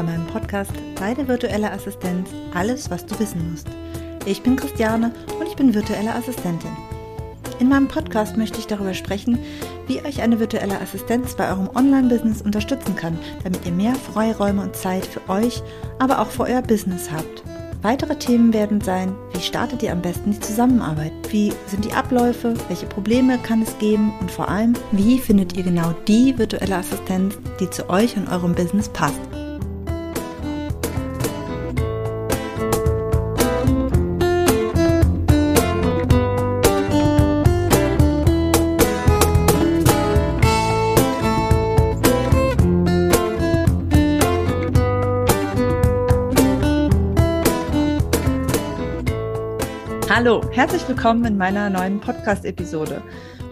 [0.00, 3.66] bei meinem Podcast Deine virtuelle Assistenz, alles, was du wissen musst.
[4.24, 6.70] Ich bin Christiane und ich bin virtuelle Assistentin.
[7.58, 9.38] In meinem Podcast möchte ich darüber sprechen,
[9.88, 14.74] wie euch eine virtuelle Assistenz bei eurem Online-Business unterstützen kann, damit ihr mehr Freiräume und
[14.74, 15.62] Zeit für euch,
[15.98, 17.42] aber auch für euer Business habt.
[17.82, 21.12] Weitere Themen werden sein, wie startet ihr am besten die Zusammenarbeit?
[21.30, 22.54] Wie sind die Abläufe?
[22.68, 24.14] Welche Probleme kann es geben?
[24.20, 28.54] Und vor allem, wie findet ihr genau die virtuelle Assistenz, die zu euch und eurem
[28.54, 29.20] Business passt?
[50.22, 53.02] Hallo, herzlich willkommen in meiner neuen Podcast-Episode.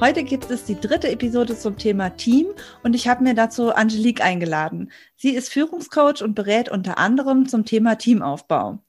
[0.01, 2.49] Heute gibt es die dritte Episode zum Thema Team
[2.83, 4.93] und ich habe mir dazu Angelique eingeladen.
[5.17, 8.81] Sie ist Führungscoach und berät unter anderem zum Thema Teamaufbau.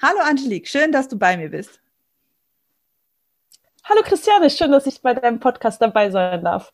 [0.00, 1.80] Hallo Angelique, schön, dass du bei mir bist.
[3.82, 6.72] Hallo Christiane, schön, dass ich bei deinem Podcast dabei sein darf.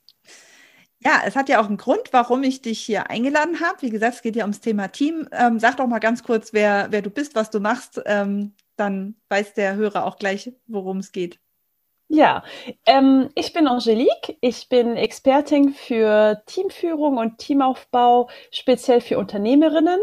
[0.98, 3.80] Ja, es hat ja auch einen Grund, warum ich dich hier eingeladen habe.
[3.80, 5.26] Wie gesagt, es geht ja ums Thema Team.
[5.32, 9.16] Ähm, sag doch mal ganz kurz, wer, wer du bist, was du machst, ähm, dann
[9.28, 11.40] weiß der Hörer auch gleich, worum es geht.
[12.10, 12.42] Ja,
[12.86, 14.38] ähm, ich bin Angelique.
[14.40, 20.00] Ich bin Expertin für Teamführung und Teamaufbau, speziell für Unternehmerinnen.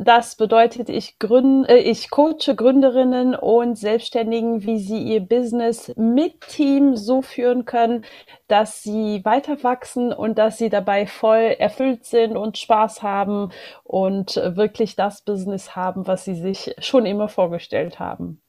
[0.00, 6.40] Das bedeutet, ich, gründe, äh, ich coache Gründerinnen und Selbstständigen, wie sie ihr Business mit
[6.42, 8.04] Team so führen können,
[8.46, 13.50] dass sie weiter wachsen und dass sie dabei voll erfüllt sind und Spaß haben
[13.82, 18.40] und wirklich das Business haben, was sie sich schon immer vorgestellt haben.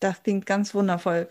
[0.00, 1.30] Das klingt ganz wundervoll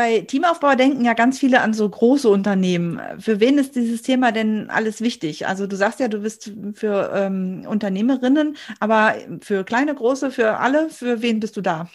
[0.00, 3.02] bei Teamaufbau denken ja ganz viele an so große Unternehmen.
[3.18, 5.46] Für wen ist dieses Thema denn alles wichtig?
[5.46, 10.88] Also du sagst ja, du bist für ähm, Unternehmerinnen, aber für kleine, große, für alle,
[10.88, 11.90] für wen bist du da?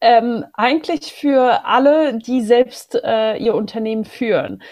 [0.00, 4.62] Ähm, eigentlich für alle, die selbst äh, ihr Unternehmen führen.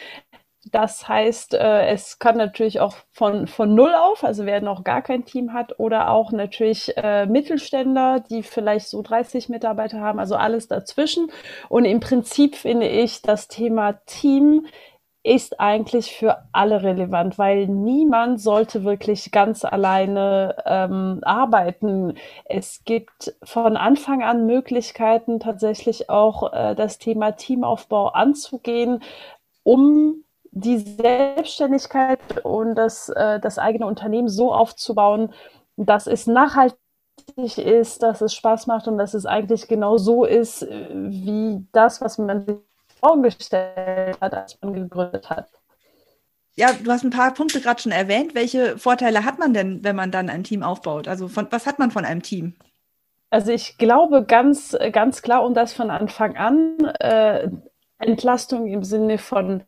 [0.73, 5.01] Das heißt, äh, es kann natürlich auch von, von Null auf, also wer noch gar
[5.01, 10.35] kein Team hat, oder auch natürlich äh, Mittelständler, die vielleicht so 30 Mitarbeiter haben, also
[10.35, 11.31] alles dazwischen.
[11.69, 14.67] Und im Prinzip finde ich, das Thema Team
[15.23, 22.15] ist eigentlich für alle relevant, weil niemand sollte wirklich ganz alleine ähm, arbeiten.
[22.45, 29.03] Es gibt von Anfang an Möglichkeiten, tatsächlich auch äh, das Thema Teamaufbau anzugehen,
[29.65, 30.23] um
[30.57, 35.35] die Selbstständigkeit und das, äh, das eigene Unternehmen so aufzubauen,
[35.77, 36.79] dass es nachhaltig
[37.59, 42.01] ist, dass es Spaß macht und dass es eigentlich genau so ist, äh, wie das,
[42.01, 42.57] was man sich
[43.01, 45.47] vorgestellt hat, als man gegründet hat.
[46.55, 48.35] Ja, du hast ein paar Punkte gerade schon erwähnt.
[48.35, 51.07] Welche Vorteile hat man denn, wenn man dann ein Team aufbaut?
[51.07, 52.55] Also von, was hat man von einem Team?
[53.29, 57.51] Also ich glaube ganz, ganz klar und das von Anfang an äh,
[57.99, 59.65] Entlastung im Sinne von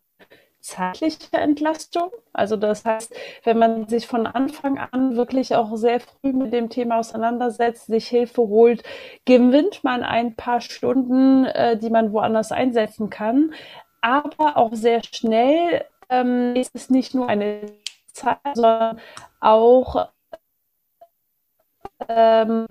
[0.69, 2.11] zeitliche Entlastung.
[2.33, 3.15] Also das heißt,
[3.45, 8.09] wenn man sich von Anfang an wirklich auch sehr früh mit dem Thema auseinandersetzt, sich
[8.09, 8.83] Hilfe holt,
[9.25, 13.55] gewinnt man ein paar Stunden, äh, die man woanders einsetzen kann.
[14.03, 17.63] Aber auch sehr schnell ähm, ist es nicht nur eine
[18.13, 19.01] Zeit, sondern
[19.41, 20.09] auch
[22.09, 22.67] ähm,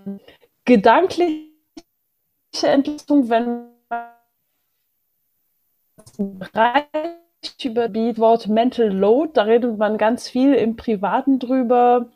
[0.66, 1.50] gedankliche
[2.62, 4.12] Entlastung, wenn man
[6.18, 7.27] bereit
[7.64, 9.32] über Wort Mental Load.
[9.34, 12.08] Da redet man ganz viel im Privaten drüber,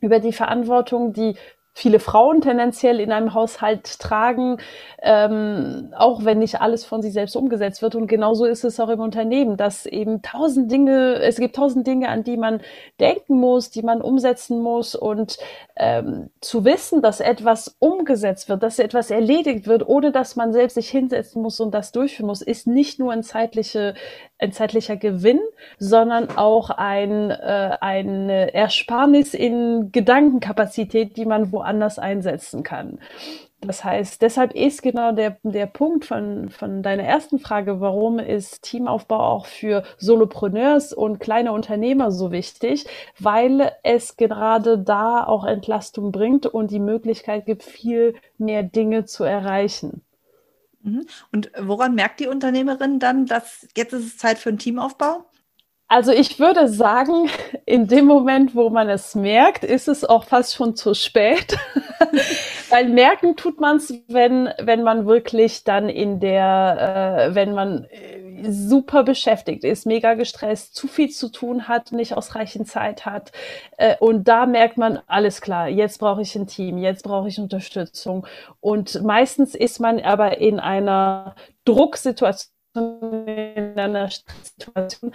[0.00, 1.34] über die Verantwortung, die
[1.76, 4.58] viele Frauen tendenziell in einem Haushalt tragen,
[5.02, 7.96] ähm, auch wenn nicht alles von sich selbst umgesetzt wird.
[7.96, 12.08] Und genauso ist es auch im Unternehmen, dass eben tausend Dinge, es gibt tausend Dinge,
[12.08, 12.60] an die man
[13.00, 14.94] denken muss, die man umsetzen muss.
[14.94, 15.36] Und
[15.74, 20.74] ähm, zu wissen, dass etwas umgesetzt wird, dass etwas erledigt wird, ohne dass man selbst
[20.74, 23.94] sich hinsetzen muss und das durchführen muss, ist nicht nur ein, zeitliche,
[24.44, 25.40] ein zeitlicher Gewinn,
[25.78, 32.98] sondern auch ein, äh, eine Ersparnis in Gedankenkapazität, die man woanders einsetzen kann.
[33.66, 38.62] Das heißt, deshalb ist genau der, der Punkt von, von deiner ersten Frage, warum ist
[38.62, 42.86] Teamaufbau auch für Solopreneurs und kleine Unternehmer so wichtig,
[43.18, 49.24] weil es gerade da auch Entlastung bringt und die Möglichkeit gibt, viel mehr Dinge zu
[49.24, 50.03] erreichen.
[50.84, 51.06] Mhm.
[51.32, 55.24] Und woran merkt die Unternehmerin dann, dass jetzt ist es Zeit für einen Teamaufbau?
[55.88, 57.28] Also ich würde sagen,
[57.66, 61.56] in dem Moment, wo man es merkt, ist es auch fast schon zu spät.
[62.70, 67.86] Weil merken tut man es, wenn, wenn man wirklich dann in der, äh, wenn man
[68.50, 73.32] super beschäftigt ist, mega gestresst, zu viel zu tun hat, nicht ausreichend Zeit hat.
[73.76, 77.38] Äh, und da merkt man, alles klar, jetzt brauche ich ein Team, jetzt brauche ich
[77.38, 78.26] Unterstützung.
[78.60, 84.08] Und meistens ist man aber in einer Drucksituation, in einer
[84.42, 85.12] Situation,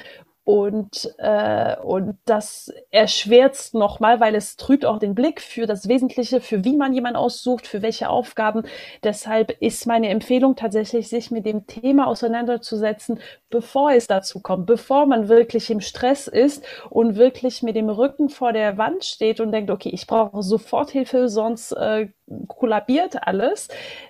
[0.49, 6.41] und, äh, und das erschwert nochmal, weil es trübt auch den Blick für das Wesentliche,
[6.41, 8.63] für wie man jemanden aussucht, für welche Aufgaben.
[9.03, 13.19] Deshalb ist meine Empfehlung tatsächlich, sich mit dem Thema auseinanderzusetzen,
[13.51, 18.29] bevor es dazu kommt, bevor man wirklich im Stress ist und wirklich mit dem Rücken
[18.29, 22.07] vor der Wand steht und denkt, okay, ich brauche sofort Hilfe, sonst äh,
[22.47, 23.67] kollabiert alles,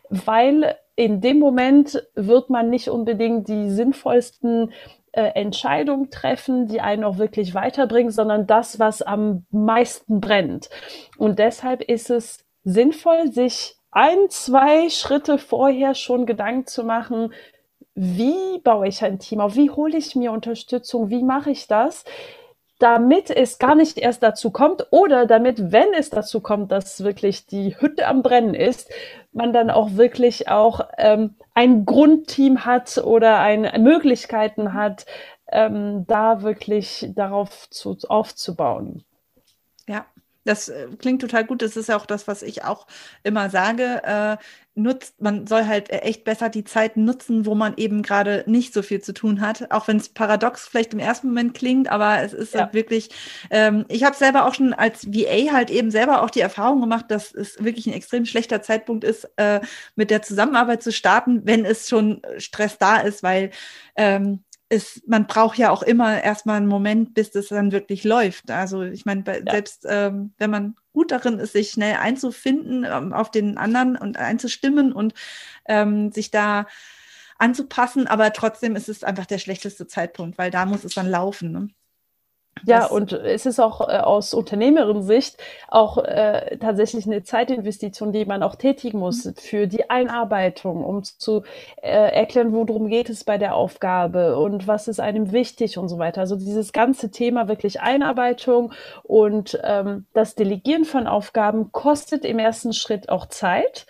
[0.07, 4.73] weil in dem Moment wird man nicht unbedingt die sinnvollsten
[5.11, 10.69] äh, Entscheidung treffen, die einen auch wirklich weiterbringen, sondern das, was am meisten brennt.
[11.17, 17.33] Und deshalb ist es sinnvoll, sich ein, zwei Schritte vorher schon Gedanken zu machen,
[17.95, 22.05] wie baue ich ein Team auf, wie hole ich mir Unterstützung, wie mache ich das,
[22.79, 27.45] damit es gar nicht erst dazu kommt oder damit, wenn es dazu kommt, dass wirklich
[27.45, 28.89] die Hütte am Brennen ist,
[29.33, 35.05] man dann auch wirklich auch ähm, ein Grundteam hat oder ein, Möglichkeiten hat,
[35.51, 39.03] ähm, da wirklich darauf zu, aufzubauen.
[39.87, 40.05] Ja,
[40.45, 41.61] das äh, klingt total gut.
[41.61, 42.87] Das ist ja auch das, was ich auch
[43.23, 44.01] immer sage.
[44.03, 44.37] Äh,
[44.75, 48.81] nutzt, man soll halt echt besser die Zeit nutzen, wo man eben gerade nicht so
[48.81, 49.71] viel zu tun hat.
[49.71, 52.61] Auch wenn es paradox vielleicht im ersten Moment klingt, aber es ist ja.
[52.61, 53.09] halt wirklich,
[53.49, 57.05] ähm, ich habe selber auch schon als VA halt eben selber auch die Erfahrung gemacht,
[57.09, 59.59] dass es wirklich ein extrem schlechter Zeitpunkt ist, äh,
[59.95, 63.51] mit der Zusammenarbeit zu starten, wenn es schon Stress da ist, weil
[63.95, 68.51] ähm, ist, man braucht ja auch immer erstmal einen Moment, bis das dann wirklich läuft.
[68.51, 69.51] Also ich meine, ja.
[69.51, 74.17] selbst ähm, wenn man gut darin ist, sich schnell einzufinden ähm, auf den anderen und
[74.17, 75.13] einzustimmen und
[75.65, 76.67] ähm, sich da
[77.39, 81.51] anzupassen, aber trotzdem ist es einfach der schlechteste Zeitpunkt, weil da muss es dann laufen.
[81.51, 81.69] Ne?
[82.65, 88.43] Ja, und es ist auch äh, aus Unternehmerin-Sicht auch äh, tatsächlich eine Zeitinvestition, die man
[88.43, 89.35] auch tätigen muss mhm.
[89.35, 91.43] für die Einarbeitung, um zu
[91.81, 95.97] äh, erklären, worum geht es bei der Aufgabe und was ist einem wichtig und so
[95.97, 96.21] weiter.
[96.21, 98.73] Also dieses ganze Thema wirklich Einarbeitung
[99.03, 103.85] und ähm, das Delegieren von Aufgaben kostet im ersten Schritt auch Zeit.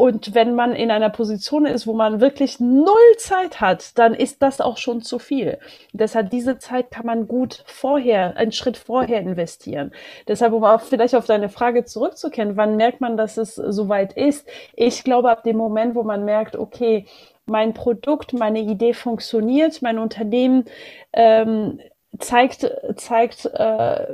[0.00, 4.40] Und wenn man in einer Position ist, wo man wirklich null Zeit hat, dann ist
[4.40, 5.58] das auch schon zu viel.
[5.92, 9.92] Deshalb diese Zeit kann man gut vorher, einen Schritt vorher investieren.
[10.26, 14.48] Deshalb, um auch vielleicht auf deine Frage zurückzukehren, wann merkt man, dass es soweit ist?
[14.74, 17.04] Ich glaube, ab dem Moment, wo man merkt, okay,
[17.44, 20.64] mein Produkt, meine Idee funktioniert, mein Unternehmen
[21.12, 21.78] ähm,
[22.18, 24.06] zeigt, zeigt äh,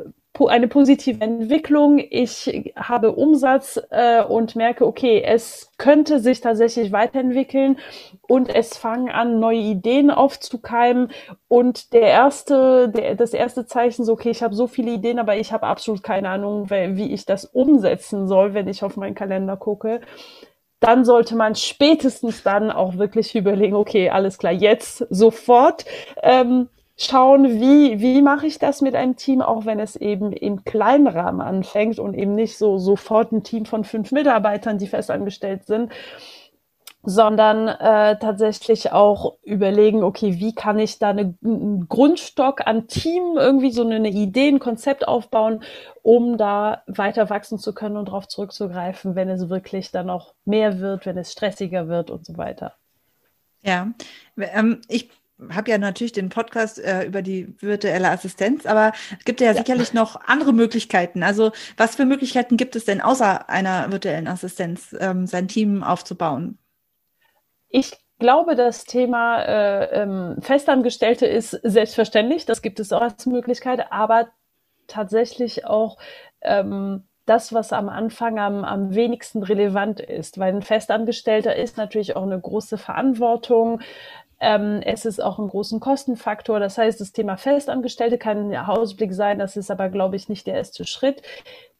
[0.45, 1.99] eine positive Entwicklung.
[1.99, 7.79] Ich habe Umsatz äh, und merke, okay, es könnte sich tatsächlich weiterentwickeln
[8.29, 11.11] und es fangen an, neue Ideen aufzukeimen.
[11.49, 15.37] Und der erste, der, das erste Zeichen, so, okay, ich habe so viele Ideen, aber
[15.37, 19.57] ich habe absolut keine Ahnung, wie ich das umsetzen soll, wenn ich auf meinen Kalender
[19.57, 20.01] gucke
[20.81, 25.87] dann sollte man spätestens dann auch wirklich überlegen, okay, alles klar, jetzt sofort.
[26.23, 30.65] Ähm, schauen, wie, wie mache ich das mit einem Team, auch wenn es eben im
[30.65, 35.67] kleinen Rahmen anfängt und eben nicht so sofort ein Team von fünf Mitarbeitern, die festangestellt
[35.67, 35.93] sind,
[37.03, 43.37] sondern äh, tatsächlich auch überlegen, okay, wie kann ich da eine, einen Grundstock an Team,
[43.37, 45.63] irgendwie so eine Idee, ein Konzept aufbauen,
[46.03, 50.81] um da weiter wachsen zu können und darauf zurückzugreifen, wenn es wirklich dann auch mehr
[50.81, 52.73] wird, wenn es stressiger wird und so weiter.
[53.63, 53.89] Ja,
[54.37, 55.11] ähm, ich
[55.51, 59.55] habe ja natürlich den Podcast äh, über die virtuelle Assistenz, aber es gibt ja, ja,
[59.55, 61.23] sicherlich noch andere Möglichkeiten.
[61.23, 66.59] Also was für Möglichkeiten gibt es denn außer einer virtuellen Assistenz, ähm, sein Team aufzubauen?
[67.69, 72.47] Ich glaube, das Thema äh, ähm, Festangestellte ist selbstverständlich.
[72.47, 74.29] Das gibt es auch als Möglichkeit, aber
[74.87, 75.99] tatsächlich auch
[76.41, 82.15] ähm, das, was am Anfang am, am wenigsten relevant ist, weil ein Festangestellter ist natürlich
[82.17, 83.81] auch eine große Verantwortung.
[84.41, 86.61] Ähm, es ist auch ein großen Kostenfaktor.
[86.61, 89.39] Das heißt, das Thema Festangestellte kann ein Ausblick sein.
[89.39, 91.23] Das ist aber, glaube ich, nicht der erste Schritt.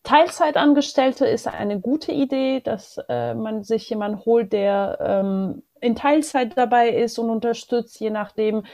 [0.03, 6.57] Teilzeitangestellte ist eine gute Idee, dass äh, man sich jemanden holt, der ähm, in Teilzeit
[6.57, 8.65] dabei ist und unterstützt, je nachdem,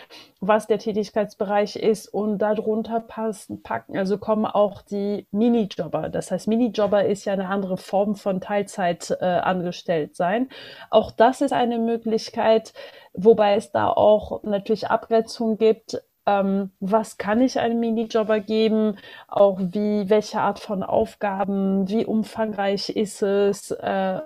[0.40, 2.08] was der Tätigkeitsbereich ist.
[2.08, 6.08] Und darunter passen, packen, also kommen auch die Minijobber.
[6.08, 10.48] Das heißt, Minijobber ist ja eine andere Form von Teilzeit äh, angestellt sein.
[10.90, 12.72] Auch das ist eine Möglichkeit,
[13.12, 18.96] wobei es da auch natürlich Abgrenzungen gibt ähm, was kann ich einem Minijobber geben,
[19.28, 24.20] auch wie, welche Art von Aufgaben, wie umfangreich ist es, äh,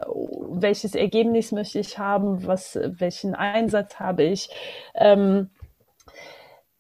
[0.50, 4.50] welches Ergebnis möchte ich haben, was, welchen Einsatz habe ich.
[4.94, 5.50] Ähm,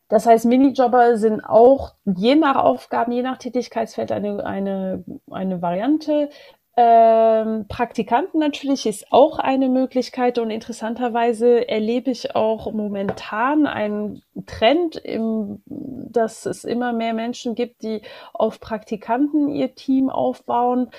[0.08, 6.30] das heißt, Minijobber sind auch je nach Aufgaben, je nach Tätigkeitsfeld eine, eine, eine Variante.
[6.78, 14.96] Ähm, Praktikanten natürlich ist auch eine Möglichkeit und interessanterweise erlebe ich auch momentan einen Trend,
[14.96, 18.02] im, dass es immer mehr Menschen gibt, die
[18.34, 20.90] auf Praktikanten ihr Team aufbauen.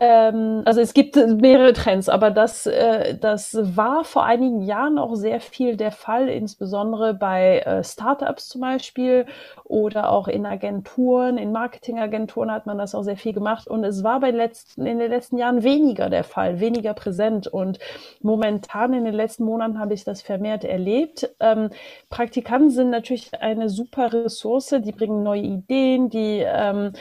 [0.00, 5.14] Ähm, also es gibt mehrere Trends, aber das, äh, das war vor einigen Jahren auch
[5.14, 9.26] sehr viel der Fall, insbesondere bei äh, Startups zum Beispiel
[9.62, 14.02] oder auch in Agenturen, in Marketingagenturen hat man das auch sehr viel gemacht und es
[14.02, 17.78] war bei letzten, in den letzten Jahren weniger der Fall, weniger präsent und
[18.20, 21.30] momentan in den letzten Monaten habe ich das vermehrt erlebt.
[21.38, 21.70] Ähm,
[22.10, 26.92] Praktikanten sind natürlich eine super Ressource, die bringen neue Ideen, die, ähm,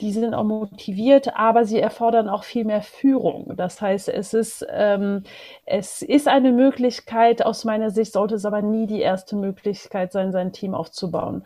[0.00, 3.54] die sind auch motiviert, aber sie erfordern auch viel mehr Führung.
[3.56, 5.24] Das heißt, es ist, ähm,
[5.66, 10.32] es ist eine Möglichkeit, aus meiner Sicht sollte es aber nie die erste Möglichkeit sein,
[10.32, 11.44] sein Team aufzubauen.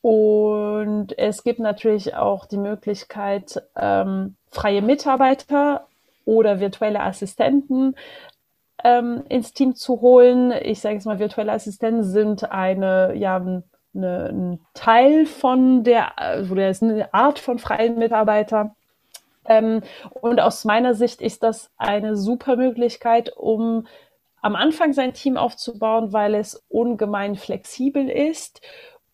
[0.00, 5.86] Und es gibt natürlich auch die Möglichkeit, ähm, freie Mitarbeiter
[6.24, 7.96] oder virtuelle Assistenten
[8.84, 10.52] ähm, ins Team zu holen.
[10.62, 13.64] Ich sage jetzt mal, virtuelle Assistenten sind eine, ja, eine,
[13.94, 16.12] ein Teil von der,
[16.50, 18.74] oder ist eine Art von freien Mitarbeiter.
[19.48, 19.82] Ähm,
[20.20, 23.86] und aus meiner Sicht ist das eine super Möglichkeit, um
[24.40, 28.60] am Anfang sein Team aufzubauen, weil es ungemein flexibel ist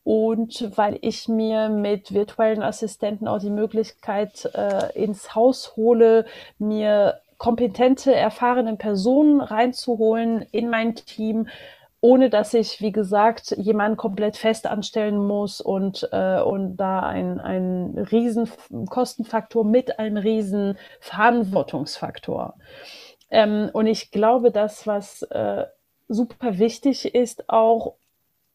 [0.03, 6.27] und weil ich mir mit virtuellen Assistenten auch die Möglichkeit äh, ins Haus hole,
[6.59, 11.49] mir kompetente, erfahrene Personen reinzuholen in mein Team,
[12.05, 17.41] ohne dass ich, wie gesagt, jemanden komplett fest anstellen muss und, äh, und da ein,
[17.41, 18.47] ein riesen
[18.91, 22.59] Kostenfaktor mit einem riesen Verantwortungsfaktor.
[23.31, 25.65] Ähm, und ich glaube, das, was äh,
[26.07, 27.95] super wichtig ist, auch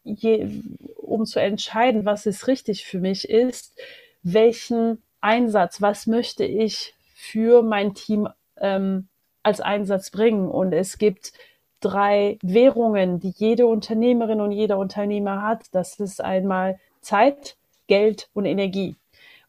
[0.04, 0.62] je,
[0.94, 3.76] um zu entscheiden, was ist richtig für mich ist,
[4.22, 8.28] welchen Einsatz, was möchte ich für mein Team
[8.58, 9.08] ähm,
[9.42, 10.48] als Einsatz bringen.
[10.48, 11.32] Und es gibt
[11.80, 15.64] drei Währungen, die jede Unternehmerin und jeder Unternehmer hat.
[15.72, 17.56] Das ist einmal Zeit,
[17.86, 18.96] Geld und Energie.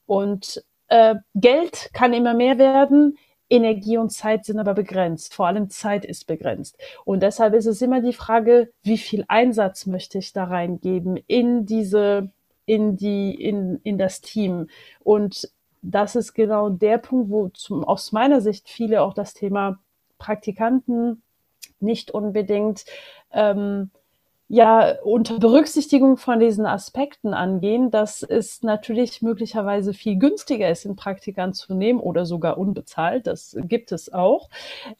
[0.05, 3.17] Und äh, Geld kann immer mehr werden.
[3.49, 5.33] Energie und Zeit sind aber begrenzt.
[5.33, 6.77] Vor allem Zeit ist begrenzt.
[7.03, 11.65] Und deshalb ist es immer die Frage, wie viel Einsatz möchte ich da reingeben in
[11.65, 12.31] diese,
[12.65, 14.67] in die, in, in das Team.
[15.01, 19.79] Und das ist genau der Punkt, wo zum, aus meiner Sicht viele auch das Thema
[20.17, 21.21] Praktikanten
[21.81, 22.85] nicht unbedingt
[23.31, 23.91] ähm,
[24.51, 30.97] ja unter Berücksichtigung von diesen Aspekten angehen, dass es natürlich möglicherweise viel günstiger ist, einen
[30.97, 33.27] Praktikant zu nehmen oder sogar unbezahlt.
[33.27, 34.49] Das gibt es auch.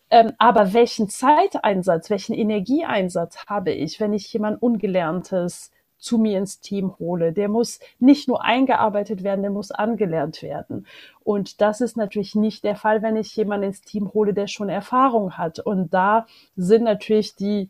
[0.09, 5.71] Ähm, aber welchen Zeiteinsatz, welchen Energieeinsatz habe ich, wenn ich jemand Ungelerntes
[6.01, 7.31] zu mir ins Team hole.
[7.31, 10.87] Der muss nicht nur eingearbeitet werden, der muss angelernt werden.
[11.23, 14.67] Und das ist natürlich nicht der Fall, wenn ich jemanden ins Team hole, der schon
[14.67, 15.59] Erfahrung hat.
[15.59, 17.69] Und da sind natürlich die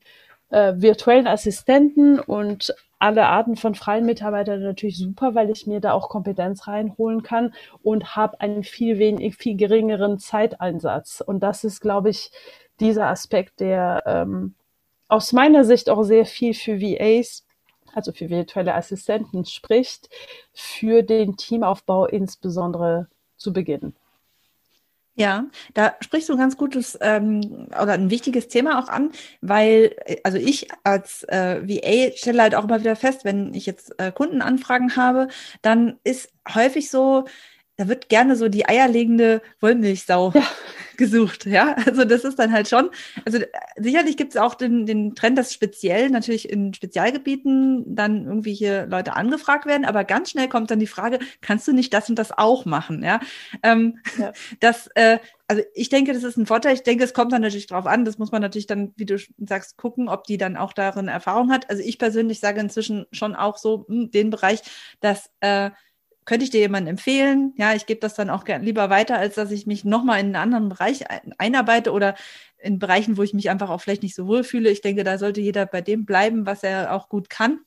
[0.49, 5.91] äh, virtuellen Assistenten und alle Arten von freien Mitarbeitern natürlich super, weil ich mir da
[5.93, 11.21] auch Kompetenz reinholen kann und habe einen viel wenig, viel geringeren Zeiteinsatz.
[11.25, 12.31] Und das ist, glaube ich,
[12.79, 14.53] dieser Aspekt, der ähm,
[15.07, 17.43] aus meiner Sicht auch sehr viel für VAs
[17.93, 20.09] also für virtuelle Assistenten spricht,
[20.53, 23.07] für den Teamaufbau insbesondere
[23.37, 23.95] zu beginnen.
[25.15, 29.95] Ja, da sprichst du ein ganz gutes ähm, oder ein wichtiges Thema auch an, weil
[30.23, 34.11] also ich als äh, VA stelle halt auch immer wieder fest, wenn ich jetzt äh,
[34.13, 35.27] Kundenanfragen habe,
[35.61, 37.25] dann ist häufig so,
[37.81, 40.43] da wird gerne so die eierlegende Wollmilchsau ja.
[40.97, 41.75] gesucht, ja.
[41.87, 42.91] Also das ist dann halt schon,
[43.25, 48.27] also äh, sicherlich gibt es auch den, den Trend, dass speziell natürlich in Spezialgebieten dann
[48.27, 51.91] irgendwie hier Leute angefragt werden, aber ganz schnell kommt dann die Frage, kannst du nicht
[51.91, 53.19] das und das auch machen, ja?
[53.63, 54.31] Ähm, ja.
[54.59, 56.75] Das, äh, also ich denke, das ist ein Vorteil.
[56.75, 58.05] Ich denke, es kommt dann natürlich drauf an.
[58.05, 61.51] Das muss man natürlich dann, wie du sagst, gucken, ob die dann auch darin Erfahrung
[61.51, 61.69] hat.
[61.69, 64.61] Also ich persönlich sage inzwischen schon auch so mh, hm, den Bereich,
[64.99, 65.71] dass äh,
[66.31, 67.53] könnte ich dir jemanden empfehlen?
[67.57, 70.35] Ja, ich gebe das dann auch lieber weiter, als dass ich mich nochmal in einen
[70.37, 71.03] anderen Bereich
[71.37, 72.15] einarbeite oder
[72.57, 74.69] in Bereichen, wo ich mich einfach auch vielleicht nicht so wohl fühle.
[74.69, 77.59] Ich denke, da sollte jeder bei dem bleiben, was er auch gut kann.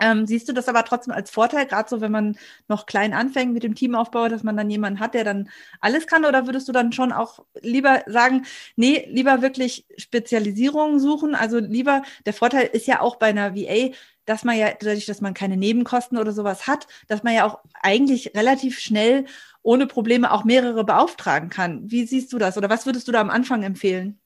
[0.00, 2.36] Ähm, siehst du das aber trotzdem als Vorteil, gerade so, wenn man
[2.68, 5.48] noch klein anfängt mit dem Teamaufbau, dass man dann jemanden hat, der dann
[5.80, 6.24] alles kann?
[6.26, 8.44] Oder würdest du dann schon auch lieber sagen,
[8.76, 11.34] nee, lieber wirklich Spezialisierungen suchen?
[11.34, 13.92] Also lieber, der Vorteil ist ja auch bei einer VA,
[14.26, 17.60] dass man ja, dadurch, dass man keine Nebenkosten oder sowas hat, dass man ja auch
[17.82, 19.24] eigentlich relativ schnell
[19.62, 21.90] ohne Probleme auch mehrere beauftragen kann.
[21.90, 22.56] Wie siehst du das?
[22.58, 24.20] Oder was würdest du da am Anfang empfehlen?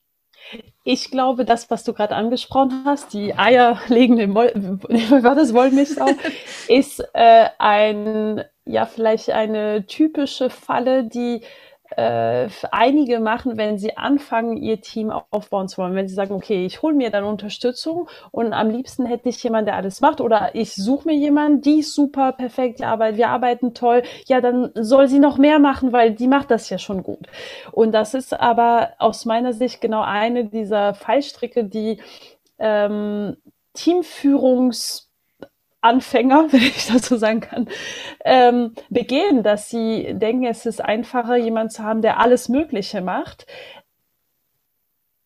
[0.84, 4.52] Ich glaube, das, was du gerade angesprochen hast, die eierlegende Moll
[5.22, 6.06] war das Wollmilchsau,
[6.68, 11.42] ist äh, ein, ja, vielleicht eine typische Falle, die
[11.96, 15.94] äh, einige machen, wenn sie anfangen, ihr Team aufbauen zu wollen.
[15.94, 19.66] Wenn sie sagen, okay, ich hole mir dann Unterstützung und am liebsten hätte ich jemanden,
[19.66, 23.28] der alles macht oder ich suche mir jemanden, die ist super, perfekt, die arbeitet, wir
[23.28, 24.02] arbeiten toll.
[24.26, 27.26] Ja, dann soll sie noch mehr machen, weil die macht das ja schon gut.
[27.72, 32.00] Und das ist aber aus meiner Sicht genau eine dieser Fallstricke, die
[32.58, 33.36] ähm,
[33.74, 35.09] Teamführungs
[35.80, 37.68] Anfänger, wenn ich dazu sagen kann,
[38.24, 43.46] ähm, begehen, dass sie denken, es ist einfacher, jemanden zu haben, der alles Mögliche macht.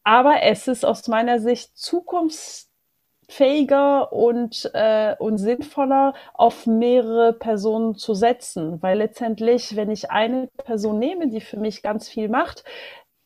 [0.04, 8.12] Aber es ist aus meiner Sicht zukunftsfähiger und, äh, und sinnvoller, auf mehrere Personen zu
[8.14, 8.82] setzen.
[8.82, 12.64] Weil letztendlich, wenn ich eine Person nehme, die für mich ganz viel macht,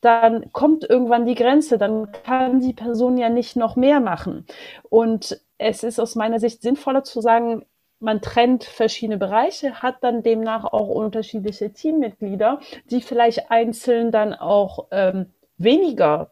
[0.01, 4.47] dann kommt irgendwann die Grenze, dann kann die Person ja nicht noch mehr machen.
[4.89, 7.65] Und es ist aus meiner Sicht sinnvoller zu sagen,
[8.01, 12.61] man trennt verschiedene Bereiche, hat dann demnach auch unterschiedliche Teammitglieder,
[12.91, 16.31] die vielleicht einzeln dann auch ähm, weniger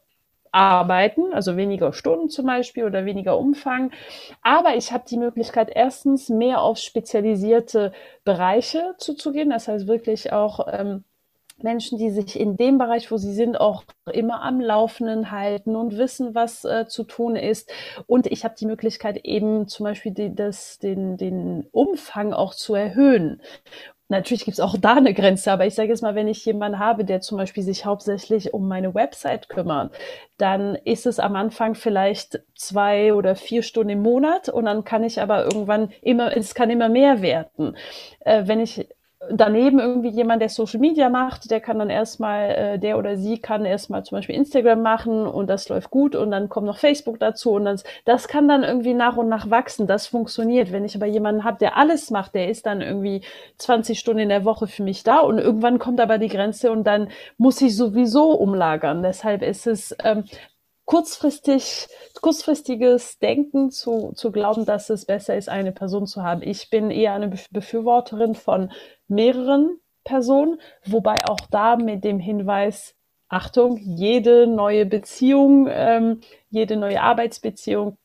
[0.52, 3.90] arbeiten, also weniger Stunden zum Beispiel oder weniger Umfang.
[4.42, 7.92] Aber ich habe die Möglichkeit, erstens mehr auf spezialisierte
[8.24, 11.04] Bereiche zuzugehen, das heißt wirklich auch ähm,
[11.62, 15.96] Menschen, die sich in dem Bereich, wo sie sind, auch immer am Laufenden halten und
[15.96, 17.70] wissen, was äh, zu tun ist.
[18.06, 22.74] Und ich habe die Möglichkeit, eben zum Beispiel die, das, den, den Umfang auch zu
[22.74, 23.40] erhöhen.
[24.08, 26.78] Natürlich gibt es auch da eine Grenze, aber ich sage jetzt mal, wenn ich jemanden
[26.78, 29.92] habe, der zum Beispiel sich hauptsächlich um meine Website kümmert,
[30.38, 35.02] dann ist es am Anfang vielleicht zwei oder vier Stunden im Monat und dann kann
[35.02, 37.76] ich aber irgendwann immer, es kann immer mehr werden.
[38.20, 38.86] Äh, wenn ich
[39.30, 43.38] daneben irgendwie jemand, der Social Media macht, der kann dann erstmal, äh, der oder sie
[43.38, 47.18] kann erstmal zum Beispiel Instagram machen und das läuft gut und dann kommt noch Facebook
[47.18, 49.86] dazu und das, das kann dann irgendwie nach und nach wachsen.
[49.86, 50.72] Das funktioniert.
[50.72, 53.22] Wenn ich aber jemanden habe, der alles macht, der ist dann irgendwie
[53.58, 56.84] 20 Stunden in der Woche für mich da und irgendwann kommt aber die Grenze und
[56.84, 57.08] dann
[57.38, 59.02] muss ich sowieso umlagern.
[59.02, 60.24] Deshalb ist es ähm,
[60.86, 61.88] kurzfristig,
[62.22, 66.42] kurzfristiges Denken zu, zu glauben, dass es besser ist, eine Person zu haben.
[66.42, 68.72] Ich bin eher eine Befürworterin von
[69.08, 72.94] mehreren Personen, wobei auch da mit dem Hinweis,
[73.28, 77.98] Achtung, jede neue Beziehung, ähm, jede neue Arbeitsbeziehung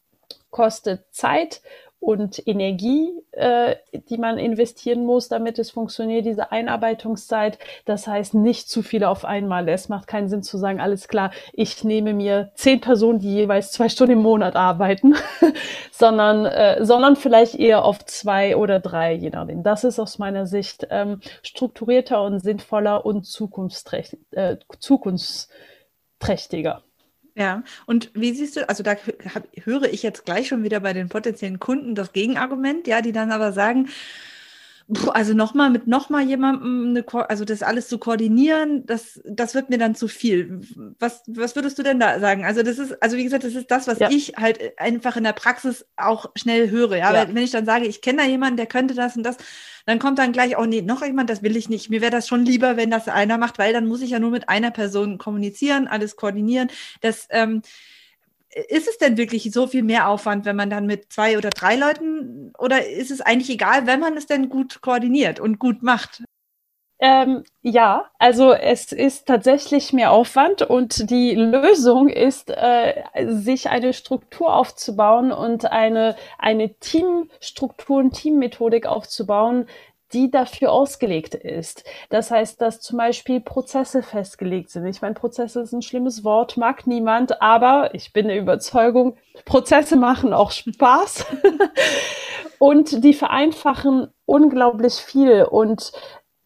[0.49, 1.61] kostet Zeit
[2.01, 3.75] und Energie, äh,
[4.09, 7.59] die man investieren muss, damit es funktioniert, diese Einarbeitungszeit.
[7.85, 9.69] Das heißt, nicht zu viele auf einmal.
[9.69, 13.71] Es macht keinen Sinn zu sagen, alles klar, ich nehme mir zehn Personen, die jeweils
[13.71, 15.13] zwei Stunden im Monat arbeiten,
[15.91, 19.61] sondern, äh, sondern vielleicht eher auf zwei oder drei, je nachdem.
[19.61, 26.81] Das ist aus meiner Sicht ähm, strukturierter und sinnvoller und zukunftsträchtig, äh, zukunftsträchtiger.
[27.35, 28.95] Ja, und wie siehst du, also da
[29.63, 33.31] höre ich jetzt gleich schon wieder bei den potenziellen Kunden das Gegenargument, ja, die dann
[33.31, 33.87] aber sagen,
[35.13, 39.77] also nochmal mit nochmal jemandem, eine, also das alles zu koordinieren, das, das wird mir
[39.77, 40.61] dann zu viel.
[40.99, 42.45] Was, was würdest du denn da sagen?
[42.45, 44.09] Also das ist, also wie gesagt, das ist das, was ja.
[44.09, 46.97] ich halt einfach in der Praxis auch schnell höre.
[46.97, 47.27] Ja, ja.
[47.27, 49.37] wenn ich dann sage, ich kenne da jemanden, der könnte das und das,
[49.85, 51.89] dann kommt dann gleich, oh nee, noch jemand, das will ich nicht.
[51.89, 54.31] Mir wäre das schon lieber, wenn das einer macht, weil dann muss ich ja nur
[54.31, 56.69] mit einer Person kommunizieren, alles koordinieren.
[57.01, 57.61] Das, ähm,
[58.67, 61.75] ist es denn wirklich so viel mehr Aufwand, wenn man dann mit zwei oder drei
[61.75, 66.23] Leuten oder ist es eigentlich egal, wenn man es denn gut koordiniert und gut macht?
[67.03, 73.93] Ähm, ja, also es ist tatsächlich mehr Aufwand und die Lösung ist, äh, sich eine
[73.93, 79.65] Struktur aufzubauen und eine, eine Teamstruktur und Teammethodik aufzubauen,
[80.13, 81.83] die dafür ausgelegt ist.
[82.09, 84.85] Das heißt, dass zum Beispiel Prozesse festgelegt sind.
[84.85, 89.95] Ich meine, Prozesse ist ein schlimmes Wort, mag niemand, aber ich bin der Überzeugung, Prozesse
[89.95, 91.25] machen auch Spaß
[92.59, 95.43] und die vereinfachen unglaublich viel.
[95.43, 95.91] Und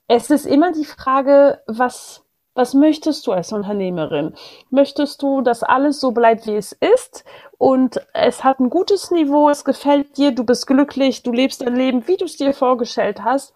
[0.08, 2.24] es ist immer die Frage, was
[2.55, 4.33] was möchtest du als Unternehmerin?
[4.71, 7.25] Möchtest du, dass alles so bleibt, wie es ist
[7.57, 11.75] und es hat ein gutes Niveau, es gefällt dir, du bist glücklich, du lebst dein
[11.75, 13.53] Leben, wie du es dir vorgestellt hast?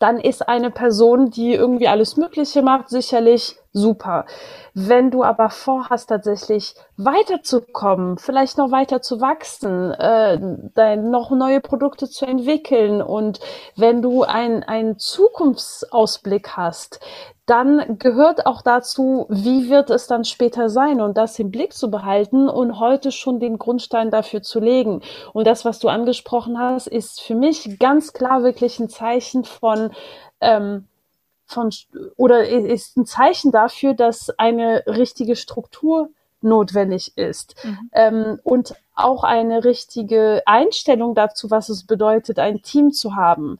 [0.00, 4.26] Dann ist eine Person, die irgendwie alles Mögliche macht, sicherlich super.
[4.74, 10.38] Wenn du aber vorhast, tatsächlich weiterzukommen, vielleicht noch weiter zu wachsen, äh,
[10.74, 13.40] dein, noch neue Produkte zu entwickeln und
[13.76, 17.00] wenn du einen Zukunftsausblick hast,
[17.46, 21.90] dann gehört auch dazu, wie wird es dann später sein und das im Blick zu
[21.90, 25.02] behalten und heute schon den Grundstein dafür zu legen.
[25.32, 29.90] Und das, was du angesprochen hast, ist für mich ganz klar wirklich ein Zeichen von
[30.40, 30.86] ähm,
[31.46, 31.70] von
[32.16, 36.08] oder ist ein Zeichen dafür, dass eine richtige Struktur
[36.40, 37.90] notwendig ist mhm.
[37.92, 43.58] ähm, und auch eine richtige Einstellung dazu, was es bedeutet, ein Team zu haben.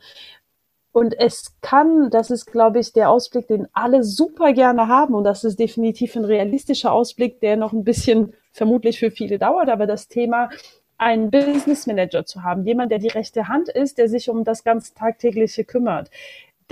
[0.93, 5.15] Und es kann, das ist, glaube ich, der Ausblick, den alle super gerne haben.
[5.15, 9.71] Und das ist definitiv ein realistischer Ausblick, der noch ein bisschen vermutlich für viele dauert.
[9.71, 10.51] Aber das Thema,
[10.99, 14.65] einen Business Manager zu haben, jemand, der die rechte Hand ist, der sich um das
[14.65, 16.11] ganz tagtägliche kümmert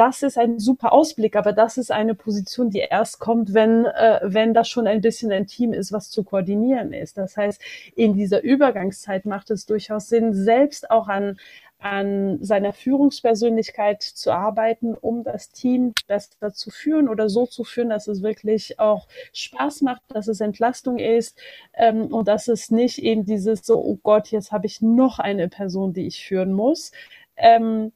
[0.01, 4.21] das ist ein super Ausblick, aber das ist eine Position, die erst kommt, wenn, äh,
[4.23, 7.19] wenn das schon ein bisschen ein Team ist, was zu koordinieren ist.
[7.19, 7.61] Das heißt,
[7.97, 11.39] in dieser Übergangszeit macht es durchaus Sinn, selbst auch an,
[11.81, 17.89] an seiner Führungspersönlichkeit zu arbeiten, um das Team besser zu führen oder so zu führen,
[17.89, 21.39] dass es wirklich auch Spaß macht, dass es Entlastung ist
[21.73, 25.49] ähm, und dass es nicht eben dieses so, oh Gott, jetzt habe ich noch eine
[25.49, 26.93] Person, die ich führen muss.
[27.37, 27.93] Ähm,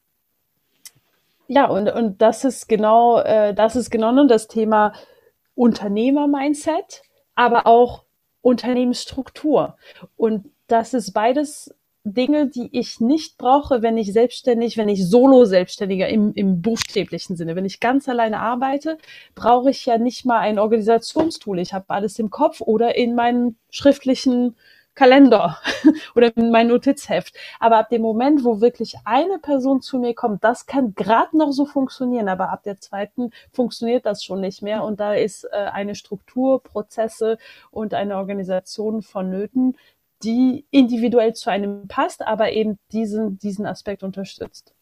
[1.47, 4.95] ja, und, und das ist genau, äh, das ist genau das Thema
[5.55, 7.03] Unternehmer-Mindset,
[7.35, 8.05] aber auch
[8.41, 9.77] Unternehmensstruktur.
[10.17, 16.09] Und das ist beides Dinge, die ich nicht brauche, wenn ich selbstständig, wenn ich Solo-Selbstständiger
[16.09, 18.99] im, im buchstäblichen Sinne, wenn ich ganz alleine arbeite,
[19.35, 21.59] brauche ich ja nicht mal ein Organisationstool.
[21.59, 24.55] Ich habe alles im Kopf oder in meinen schriftlichen
[24.95, 25.59] Kalender
[26.15, 27.35] oder mein Notizheft.
[27.59, 31.53] Aber ab dem Moment, wo wirklich eine Person zu mir kommt, das kann gerade noch
[31.53, 34.85] so funktionieren, aber ab der zweiten funktioniert das schon nicht mehr.
[34.85, 37.39] Und da ist äh, eine Struktur, Prozesse
[37.71, 39.77] und eine Organisation vonnöten,
[40.25, 44.75] die individuell zu einem passt, aber eben diesen, diesen Aspekt unterstützt.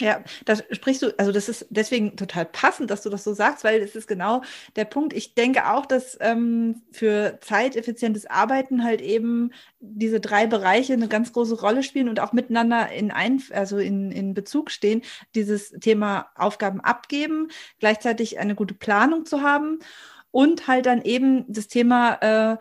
[0.00, 3.62] Ja, das sprichst du, also das ist deswegen total passend, dass du das so sagst,
[3.62, 4.42] weil es ist genau
[4.74, 5.12] der Punkt.
[5.12, 11.32] Ich denke auch, dass ähm, für zeiteffizientes Arbeiten halt eben diese drei Bereiche eine ganz
[11.32, 15.02] große Rolle spielen und auch miteinander in ein, also in, in Bezug stehen.
[15.36, 19.78] Dieses Thema Aufgaben abgeben, gleichzeitig eine gute Planung zu haben
[20.32, 22.56] und halt dann eben das Thema äh,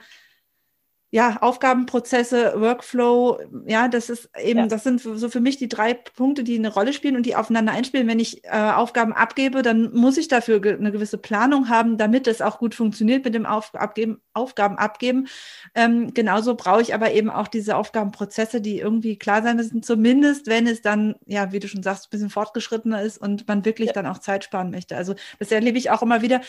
[1.13, 4.67] ja, Aufgabenprozesse, Workflow, ja, das ist eben, ja.
[4.67, 7.73] das sind so für mich die drei Punkte, die eine Rolle spielen und die aufeinander
[7.73, 8.07] einspielen.
[8.07, 12.27] Wenn ich äh, Aufgaben abgebe, dann muss ich dafür ge eine gewisse Planung haben, damit
[12.27, 15.27] es auch gut funktioniert mit dem Auf abgeben, Aufgaben abgeben.
[15.75, 20.47] Ähm, genauso brauche ich aber eben auch diese Aufgabenprozesse, die irgendwie klar sein müssen, zumindest
[20.47, 23.87] wenn es dann, ja, wie du schon sagst, ein bisschen fortgeschrittener ist und man wirklich
[23.87, 23.93] ja.
[23.93, 24.95] dann auch Zeit sparen möchte.
[24.95, 26.39] Also das erlebe ich auch immer wieder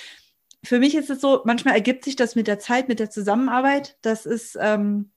[0.64, 3.96] für mich ist es so, manchmal ergibt sich das mit der Zeit, mit der Zusammenarbeit.
[4.02, 5.10] Das ist, ähm,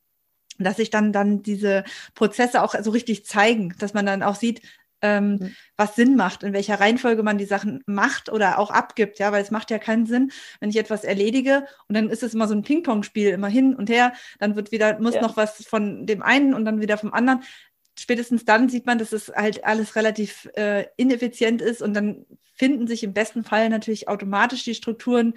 [0.57, 1.83] dass sich dann, dann diese
[2.15, 4.61] Prozesse auch so richtig zeigen, dass man dann auch sieht,
[5.01, 5.55] ähm, mhm.
[5.77, 9.43] was Sinn macht, in welcher Reihenfolge man die Sachen macht oder auch abgibt, ja, weil
[9.43, 12.55] es macht ja keinen Sinn, wenn ich etwas erledige und dann ist es immer so
[12.55, 15.21] ein Ping-Pong-Spiel, immer hin und her, dann wird wieder, muss ja.
[15.21, 17.43] noch was von dem einen und dann wieder vom anderen
[17.97, 22.87] spätestens dann sieht man, dass es halt alles relativ äh, ineffizient ist und dann finden
[22.87, 25.33] sich im besten Fall natürlich automatisch die Strukturen,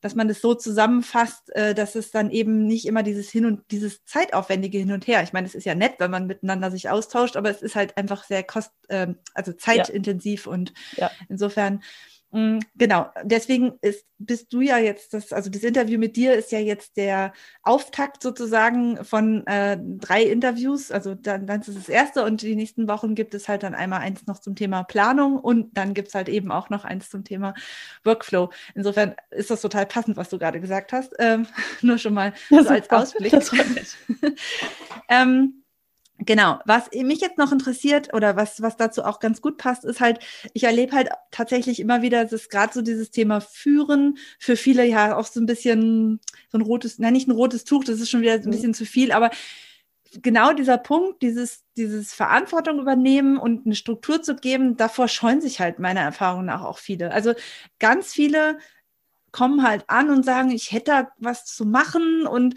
[0.00, 3.62] dass man das so zusammenfasst, äh, dass es dann eben nicht immer dieses Hin und
[3.70, 5.22] dieses zeitaufwendige Hin und Her.
[5.22, 7.96] Ich meine, es ist ja nett, wenn man miteinander sich austauscht, aber es ist halt
[7.96, 10.52] einfach sehr kost, äh, also zeitintensiv ja.
[10.52, 11.10] und ja.
[11.28, 11.82] insofern
[12.30, 16.58] genau, deswegen ist, bist du ja jetzt, das, also das Interview mit dir ist ja
[16.58, 20.90] jetzt der Auftakt sozusagen von äh, drei Interviews.
[20.90, 23.74] Also dann, dann ist es das erste und die nächsten Wochen gibt es halt dann
[23.74, 27.08] einmal eins noch zum Thema Planung und dann gibt es halt eben auch noch eins
[27.08, 27.54] zum Thema
[28.04, 28.50] Workflow.
[28.74, 31.14] Insofern ist das total passend, was du gerade gesagt hast.
[31.18, 31.46] Ähm,
[31.82, 33.32] nur schon mal so als Ausblick.
[35.08, 35.62] Ähm,
[36.20, 40.00] Genau, was mich jetzt noch interessiert oder was, was dazu auch ganz gut passt, ist
[40.00, 40.18] halt,
[40.52, 45.16] ich erlebe halt tatsächlich immer wieder, dass gerade so dieses Thema Führen für viele ja
[45.16, 48.22] auch so ein bisschen so ein rotes, nein, nicht ein rotes Tuch, das ist schon
[48.22, 48.50] wieder ein mhm.
[48.50, 49.30] bisschen zu viel, aber
[50.22, 55.60] genau dieser Punkt, dieses, dieses Verantwortung übernehmen und eine Struktur zu geben, davor scheuen sich
[55.60, 57.12] halt meiner Erfahrung nach auch viele.
[57.12, 57.34] Also
[57.78, 58.58] ganz viele
[59.30, 62.56] kommen halt an und sagen, ich hätte da was zu machen und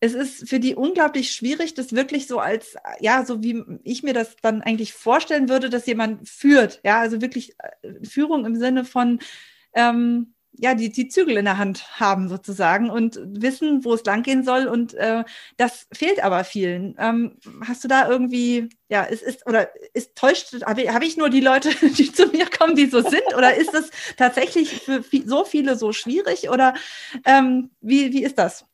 [0.00, 4.14] es ist für die unglaublich schwierig, das wirklich so als, ja, so wie ich mir
[4.14, 6.80] das dann eigentlich vorstellen würde, dass jemand führt.
[6.84, 9.20] Ja, also wirklich äh, Führung im Sinne von,
[9.74, 14.42] ähm, ja, die, die Zügel in der Hand haben sozusagen und wissen, wo es langgehen
[14.42, 14.66] soll.
[14.66, 15.24] Und äh,
[15.56, 16.96] das fehlt aber vielen.
[16.98, 17.36] Ähm,
[17.66, 21.30] hast du da irgendwie, ja, ist, ist oder ist täuscht, habe ich, hab ich nur
[21.30, 23.34] die Leute, die zu mir kommen, die so sind?
[23.36, 26.50] Oder ist das tatsächlich für so viele so schwierig?
[26.50, 26.74] Oder
[27.24, 28.64] ähm, wie, wie ist das?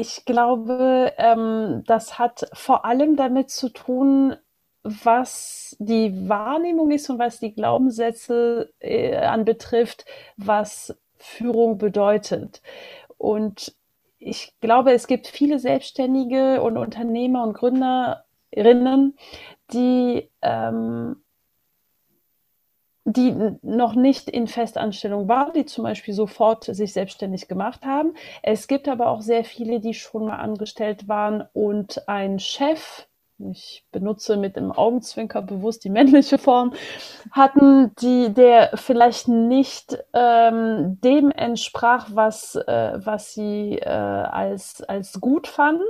[0.00, 4.36] Ich glaube, ähm, das hat vor allem damit zu tun,
[4.84, 10.04] was die Wahrnehmung ist und was die Glaubenssätze äh, anbetrifft,
[10.36, 12.62] was Führung bedeutet.
[13.16, 13.74] Und
[14.20, 19.18] ich glaube, es gibt viele Selbstständige und Unternehmer und Gründerinnen,
[19.72, 21.16] die ähm,
[23.12, 28.14] die noch nicht in Festanstellung waren, die zum Beispiel sofort sich selbstständig gemacht haben.
[28.42, 33.08] Es gibt aber auch sehr viele, die schon mal angestellt waren und ein Chef
[33.50, 36.72] ich benutze mit dem Augenzwinker bewusst die männliche Form,
[37.30, 45.20] hatten, die der vielleicht nicht ähm, dem entsprach, was, äh, was sie äh, als, als
[45.20, 45.84] gut fanden.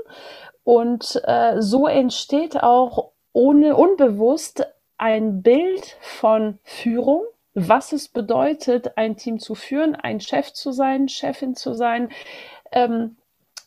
[0.62, 4.66] Und äh, so entsteht auch ohne unbewusst
[4.98, 11.08] ein Bild von Führung, was es bedeutet, ein Team zu führen, ein Chef zu sein,
[11.08, 12.10] Chefin zu sein.
[12.70, 13.16] Ähm,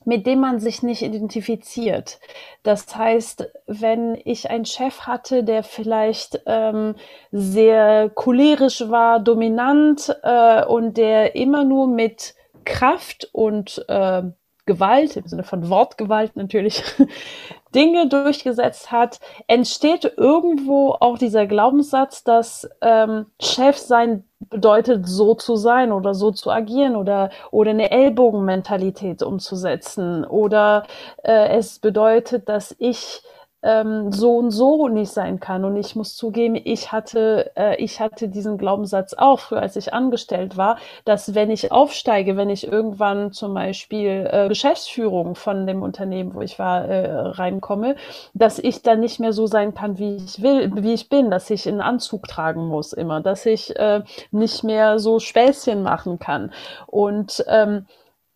[0.05, 2.19] mit dem man sich nicht identifiziert.
[2.63, 6.95] Das heißt, wenn ich einen Chef hatte, der vielleicht ähm,
[7.31, 12.33] sehr cholerisch war, dominant äh, und der immer nur mit
[12.65, 14.23] Kraft und äh,
[14.71, 16.83] Gewalt, im Sinne von Wortgewalt natürlich,
[17.75, 25.55] Dinge durchgesetzt hat, entsteht irgendwo auch dieser Glaubenssatz, dass ähm, Chef sein bedeutet, so zu
[25.55, 30.83] sein oder so zu agieren oder, oder eine Ellbogenmentalität umzusetzen oder
[31.23, 33.21] äh, es bedeutet, dass ich
[33.63, 35.65] ähm, so und so nicht sein kann.
[35.65, 39.93] Und ich muss zugeben, ich hatte, äh, ich hatte diesen Glaubenssatz auch früher, als ich
[39.93, 45.83] angestellt war, dass wenn ich aufsteige, wenn ich irgendwann zum Beispiel äh, Geschäftsführung von dem
[45.83, 47.95] Unternehmen, wo ich war, äh, reinkomme,
[48.33, 51.49] dass ich dann nicht mehr so sein kann, wie ich will, wie ich bin, dass
[51.49, 56.51] ich einen Anzug tragen muss immer, dass ich äh, nicht mehr so Späßchen machen kann.
[56.87, 57.85] Und ähm,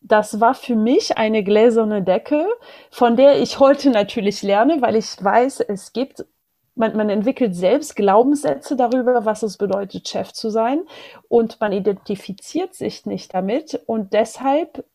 [0.08, 2.48] das war für mich eine gläserne Decke,
[2.92, 6.26] von der ich heute natürlich lerne, weil ich weiß, es gibt,
[6.76, 10.84] man, man entwickelt selbst Glaubenssätze darüber, was es bedeutet, Chef zu sein
[11.28, 14.86] und man identifiziert sich nicht damit und deshalb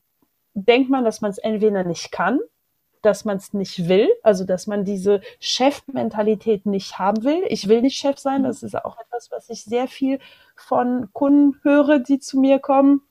[0.55, 2.38] denkt man, dass man es entweder nicht kann,
[3.03, 7.42] dass man es nicht will, also dass man diese Chefmentalität nicht haben will.
[7.49, 10.20] Ich will nicht Chef sein, das ist auch etwas, was ich sehr viel
[10.55, 13.03] von Kunden höre, die zu mir kommen.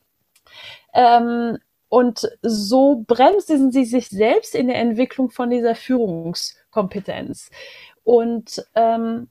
[0.94, 1.58] Ähm,
[1.90, 7.50] und so bremsen sie sich selbst in der Entwicklung von dieser Führungskompetenz.
[8.04, 9.30] Und ähm,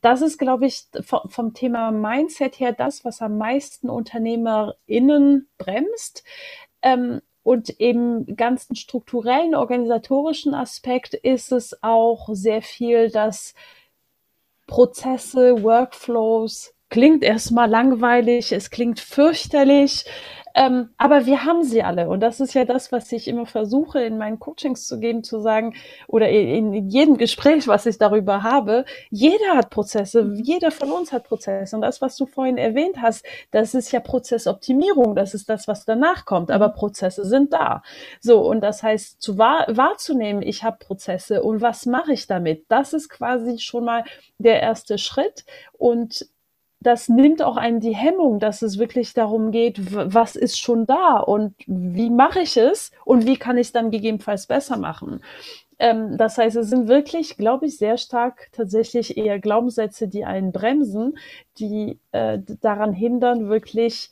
[0.00, 6.22] das ist, glaube ich, vom, Thema Mindset her das, was am meisten UnternehmerInnen bremst.
[6.80, 13.54] Ähm, und im ganzen strukturellen, organisatorischen Aspekt ist es auch sehr viel, dass
[14.66, 20.04] Prozesse, Workflows, klingt erstmal langweilig, es klingt fürchterlich,
[20.56, 22.08] ähm, aber wir haben sie alle.
[22.08, 25.38] Und das ist ja das, was ich immer versuche, in meinen Coachings zu geben, zu
[25.38, 25.74] sagen,
[26.08, 28.86] oder in, in jedem Gespräch, was ich darüber habe.
[29.10, 30.32] Jeder hat Prozesse.
[30.34, 31.76] Jeder von uns hat Prozesse.
[31.76, 35.14] Und das, was du vorhin erwähnt hast, das ist ja Prozessoptimierung.
[35.14, 36.50] Das ist das, was danach kommt.
[36.50, 37.82] Aber Prozesse sind da.
[38.20, 38.40] So.
[38.40, 42.64] Und das heißt, zu wahr, wahrzunehmen, ich habe Prozesse und was mache ich damit?
[42.68, 44.04] Das ist quasi schon mal
[44.38, 45.44] der erste Schritt.
[45.72, 46.26] Und
[46.80, 51.18] das nimmt auch einen die Hemmung, dass es wirklich darum geht, was ist schon da
[51.18, 55.20] und wie mache ich es und wie kann ich es dann gegebenenfalls besser machen.
[55.78, 60.52] Ähm, das heißt, es sind wirklich, glaube ich, sehr stark tatsächlich eher Glaubenssätze, die einen
[60.52, 61.18] bremsen,
[61.58, 64.10] die äh, daran hindern, wirklich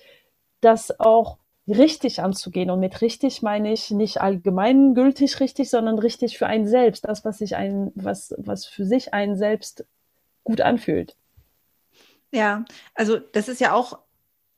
[0.60, 2.70] das auch richtig anzugehen.
[2.70, 7.06] Und mit richtig meine ich nicht allgemeingültig richtig, sondern richtig für einen selbst.
[7.06, 9.86] Das, was sich ein, was, was für sich einen selbst
[10.44, 11.16] gut anfühlt.
[12.34, 12.64] Ja,
[12.96, 14.00] also das ist ja auch,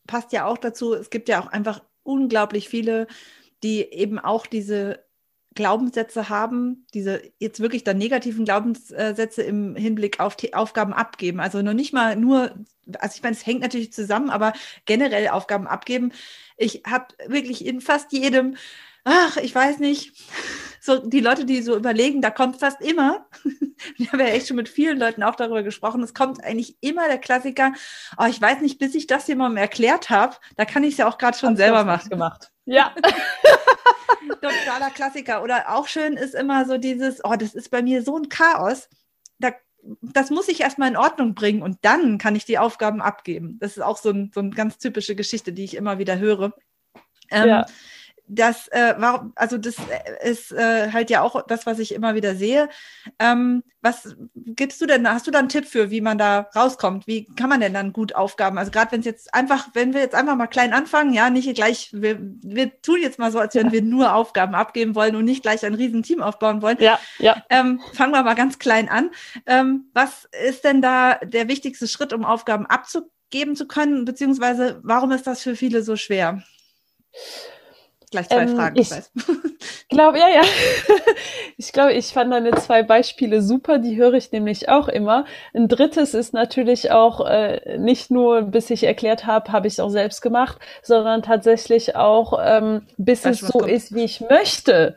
[0.06, 3.06] passt ja auch dazu, es gibt ja auch einfach unglaublich viele,
[3.62, 5.04] die eben auch diese
[5.54, 11.38] Glaubenssätze haben, diese jetzt wirklich dann negativen Glaubenssätze im Hinblick auf die Aufgaben abgeben.
[11.38, 12.54] Also noch nicht mal nur,
[12.98, 14.54] also ich meine, es hängt natürlich zusammen, aber
[14.86, 16.12] generell Aufgaben abgeben.
[16.56, 18.56] Ich habe wirklich in fast jedem,
[19.04, 20.14] ach, ich weiß nicht,
[20.80, 23.26] so die Leute, die so überlegen, da kommt fast immer,
[23.98, 27.06] ich habe ja echt schon mit vielen Leuten auch darüber gesprochen, es kommt eigentlich immer
[27.08, 27.72] der Klassiker,
[28.18, 31.08] oh, ich weiß nicht, bis ich das jemandem erklärt habe, da kann ich es ja
[31.08, 32.10] auch gerade schon Hab's selber machen.
[32.10, 32.50] Gemacht.
[32.64, 32.94] Ja.
[34.40, 35.42] Totaler Klassiker.
[35.42, 38.88] Oder auch schön ist immer so dieses, oh, das ist bei mir so ein Chaos.
[39.38, 39.52] Da
[40.02, 43.56] das muss ich erstmal in Ordnung bringen und dann kann ich die Aufgaben abgeben.
[43.60, 46.54] Das ist auch so, ein, so eine ganz typische Geschichte, die ich immer wieder höre.
[47.30, 47.66] Ähm, ja
[48.28, 52.14] das äh, war, also das äh, ist äh, halt ja auch das, was ich immer
[52.14, 52.68] wieder sehe.
[53.18, 55.08] Ähm, was gibst du denn?
[55.08, 57.06] Hast du da einen Tipp für, wie man da rauskommt?
[57.06, 58.58] Wie kann man denn dann gut Aufgaben?
[58.58, 61.54] Also gerade wenn es jetzt einfach, wenn wir jetzt einfach mal klein anfangen, ja, nicht
[61.54, 65.24] gleich, wir, wir tun jetzt mal so, als wenn wir nur Aufgaben abgeben wollen und
[65.24, 66.78] nicht gleich ein riesen Team aufbauen wollen.
[66.80, 67.44] Ja, ja.
[67.48, 69.10] Ähm, fangen wir mal ganz klein an.
[69.46, 74.04] Ähm, was ist denn da der wichtigste Schritt, um Aufgaben abzugeben zu können?
[74.04, 76.42] Beziehungsweise warum ist das für viele so schwer?
[78.16, 80.42] Gleich zwei ähm, Fragen, ich, ich glaube, ja, ja.
[81.56, 85.24] ich glaube, ich fand deine zwei Beispiele super, die höre ich nämlich auch immer.
[85.54, 89.80] Ein drittes ist natürlich auch äh, nicht nur, bis ich erklärt habe, habe ich es
[89.80, 93.70] auch selbst gemacht, sondern tatsächlich auch, ähm, bis es so kommt.
[93.70, 94.96] ist, wie ich möchte,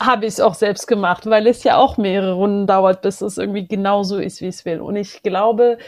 [0.00, 3.38] habe ich es auch selbst gemacht, weil es ja auch mehrere Runden dauert, bis es
[3.38, 4.80] irgendwie genauso ist, wie es will.
[4.80, 5.78] Und ich glaube,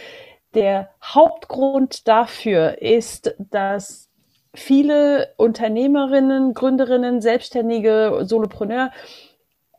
[0.55, 4.11] der Hauptgrund dafür ist, dass
[4.55, 8.91] viele Unternehmerinnen, Gründerinnen, Selbstständige, Solopreneur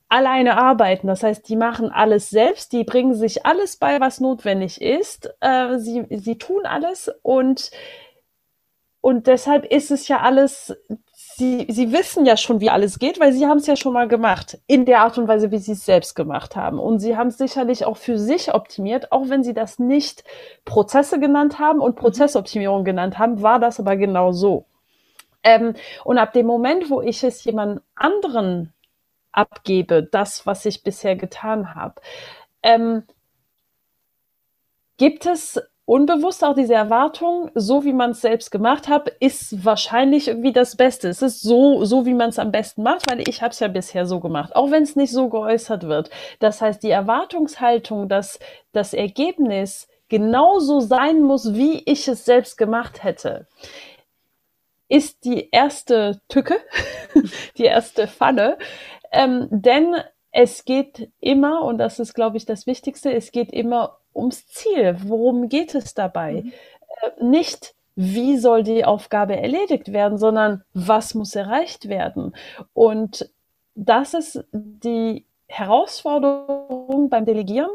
[0.09, 1.07] alleine arbeiten.
[1.07, 5.33] Das heißt, die machen alles selbst, die bringen sich alles bei, was notwendig ist.
[5.41, 7.71] Äh, sie, sie tun alles und,
[9.01, 10.75] und deshalb ist es ja alles
[11.35, 14.07] Sie, sie wissen ja schon, wie alles geht, weil sie haben es ja schon mal
[14.07, 16.77] gemacht, in der Art und Weise, wie sie es selbst gemacht haben.
[16.77, 20.23] Und sie haben es sicherlich auch für sich optimiert, auch wenn sie das nicht
[20.63, 21.99] Prozesse genannt haben und mhm.
[21.99, 24.65] Prozessoptimierung genannt haben, war das aber genau so.
[25.43, 28.71] Ähm, und ab dem Moment, wo ich es jemand anderen
[29.31, 31.95] abgebe, das, was ich bisher getan habe,
[32.61, 33.03] ähm,
[34.97, 40.27] gibt es unbewusst auch diese Erwartung, so wie man es selbst gemacht hat, ist wahrscheinlich
[40.27, 41.09] irgendwie das Beste.
[41.09, 43.67] Es ist so, so wie man es am besten macht, weil ich habe es ja
[43.67, 46.09] bisher so gemacht, auch wenn es nicht so geäußert wird.
[46.39, 48.39] Das heißt, die Erwartungshaltung, dass
[48.71, 53.47] das Ergebnis genauso sein muss, wie ich es selbst gemacht hätte,
[54.87, 56.55] ist die erste Tücke,
[57.57, 58.57] die erste Pfanne,
[59.11, 59.95] ähm, denn
[60.31, 64.97] es geht immer, und das ist, glaube ich, das Wichtigste, es geht immer ums Ziel.
[65.05, 66.43] Worum geht es dabei?
[66.43, 66.53] Mhm.
[67.01, 72.35] Äh, nicht, wie soll die Aufgabe erledigt werden, sondern was muss erreicht werden?
[72.73, 73.29] Und
[73.75, 77.69] das ist die Herausforderung beim Delegieren,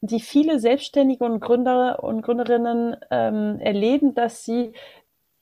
[0.00, 4.72] die viele Selbstständige und Gründer und Gründerinnen ähm, erleben, dass sie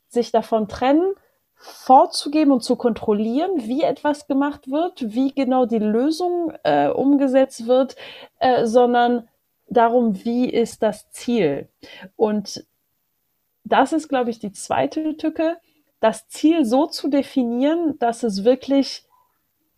[0.09, 1.15] sich davon trennen,
[1.55, 7.97] vorzugeben und zu kontrollieren, wie etwas gemacht wird, wie genau die Lösung äh, umgesetzt wird,
[8.39, 9.29] äh, sondern
[9.71, 11.69] darum, wie ist das Ziel.
[12.17, 12.67] Und
[13.65, 15.57] das ist, glaube ich, die zweite Tücke,
[16.01, 19.05] das Ziel so zu definieren, dass es wirklich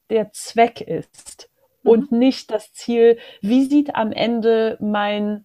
[0.09, 1.49] der Zweck ist
[1.83, 1.91] mhm.
[1.91, 5.45] und nicht das Ziel, wie sieht am Ende mein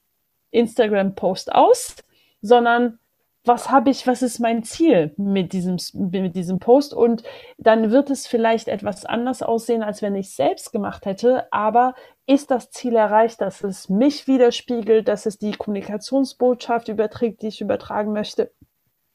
[0.52, 1.96] Instagram-Post aus,
[2.42, 3.00] sondern
[3.44, 6.94] was habe ich, was ist mein Ziel mit diesem, mit diesem Post?
[6.94, 7.24] Und
[7.58, 11.52] dann wird es vielleicht etwas anders aussehen, als wenn ich es selbst gemacht hätte.
[11.52, 11.96] Aber
[12.28, 17.62] ist das Ziel erreicht, dass es mich widerspiegelt, dass es die Kommunikationsbotschaft überträgt, die ich
[17.62, 18.52] übertragen möchte?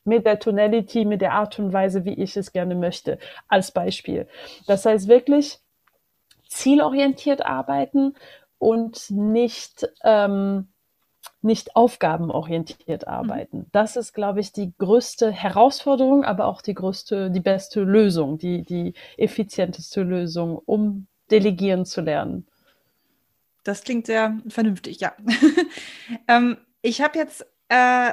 [0.04, 4.26] Mit der Tonality, mit der Art und Weise, wie ich es gerne möchte, als Beispiel.
[4.66, 5.60] Das heißt wirklich
[6.48, 8.14] zielorientiert arbeiten
[8.58, 10.72] und nicht, ähm,
[11.42, 13.12] nicht aufgabenorientiert mhm.
[13.12, 13.66] arbeiten.
[13.72, 18.62] Das ist, glaube ich, die größte Herausforderung, aber auch die größte, die beste Lösung, die,
[18.62, 22.46] die effizienteste Lösung, um delegieren zu lernen.
[23.64, 25.14] Das klingt sehr vernünftig, ja.
[26.28, 28.12] ähm, ich habe jetzt äh,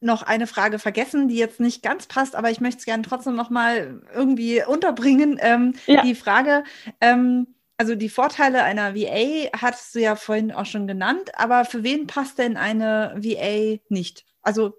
[0.00, 3.34] noch eine Frage vergessen, die jetzt nicht ganz passt, aber ich möchte es gerne trotzdem
[3.34, 5.38] noch mal irgendwie unterbringen.
[5.40, 6.02] Ähm, ja.
[6.02, 6.64] Die Frage,
[7.00, 11.82] ähm, also die Vorteile einer VA hast du ja vorhin auch schon genannt, aber für
[11.82, 14.24] wen passt denn eine VA nicht?
[14.42, 14.74] Also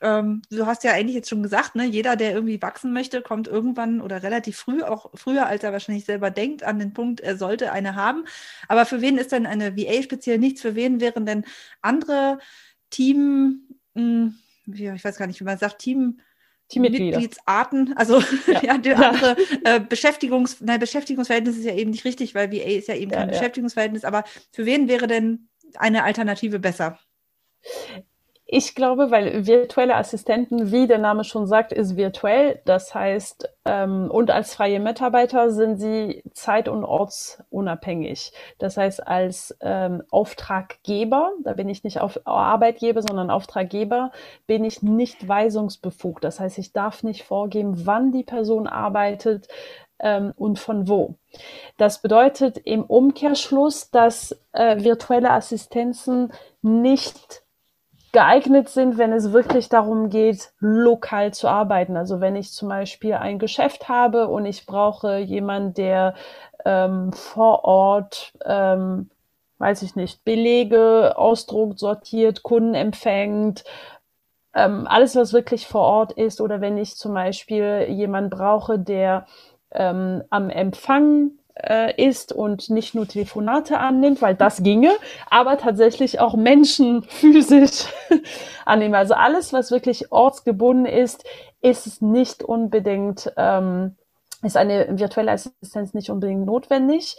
[0.00, 3.48] ähm, du hast ja eigentlich jetzt schon gesagt, ne, jeder, der irgendwie wachsen möchte, kommt
[3.48, 7.36] irgendwann oder relativ früh, auch früher, als er wahrscheinlich selber denkt, an den Punkt, er
[7.36, 8.24] sollte eine haben.
[8.68, 10.60] Aber für wen ist denn eine VA speziell nichts?
[10.60, 11.44] Für wen wären denn
[11.80, 12.38] andere
[12.90, 13.62] Team,
[13.94, 14.32] mh,
[14.66, 16.20] hm, ich weiß gar nicht, wie man sagt, Team,
[16.68, 17.18] Teammitglieder.
[17.18, 22.34] Mitgliedsarten, also ja, ja die andere äh, Beschäftigungs, nein, Beschäftigungsverhältnis ist ja eben nicht richtig,
[22.34, 26.58] weil VA ist ja eben kein ja, Beschäftigungsverhältnis, aber für wen wäre denn eine Alternative
[26.58, 26.98] besser?
[28.54, 32.60] Ich glaube, weil virtuelle Assistenten, wie der Name schon sagt, ist virtuell.
[32.66, 38.34] Das heißt, ähm, und als freie Mitarbeiter sind sie zeit- und ortsunabhängig.
[38.58, 44.12] Das heißt, als ähm, Auftraggeber, da bin ich nicht auf Arbeitgeber, sondern Auftraggeber,
[44.46, 46.22] bin ich nicht weisungsbefugt.
[46.22, 49.48] Das heißt, ich darf nicht vorgeben, wann die Person arbeitet,
[50.02, 51.14] ähm, und von wo.
[51.78, 57.41] Das bedeutet im Umkehrschluss, dass äh, virtuelle Assistenzen nicht
[58.12, 61.96] geeignet sind, wenn es wirklich darum geht, lokal zu arbeiten.
[61.96, 66.14] Also wenn ich zum Beispiel ein Geschäft habe und ich brauche jemanden, der
[66.64, 69.10] ähm, vor Ort, ähm,
[69.58, 73.64] weiß ich nicht, Belege ausdruckt, sortiert, Kunden empfängt,
[74.54, 76.40] ähm, alles, was wirklich vor Ort ist.
[76.40, 79.26] Oder wenn ich zum Beispiel jemanden brauche, der
[79.70, 84.92] ähm, am Empfang äh, ist und nicht nur Telefonate annimmt, weil das ginge,
[85.30, 87.86] aber tatsächlich auch Menschen physisch
[88.64, 88.94] annehmen.
[88.94, 91.24] Also alles, was wirklich ortsgebunden ist,
[91.60, 93.96] ist nicht unbedingt, ähm,
[94.42, 97.16] ist eine virtuelle Assistenz nicht unbedingt notwendig.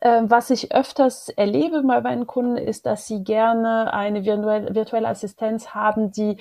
[0.00, 5.68] Äh, was ich öfters erlebe bei meinen Kunden, ist, dass sie gerne eine virtuelle Assistenz
[5.74, 6.38] haben, die